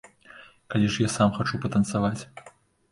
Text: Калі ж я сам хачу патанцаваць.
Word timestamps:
Калі 0.75 0.89
ж 0.95 1.05
я 1.07 1.11
сам 1.17 1.37
хачу 1.37 1.63
патанцаваць. 1.67 2.21